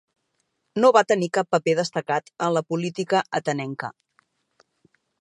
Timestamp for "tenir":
1.11-1.29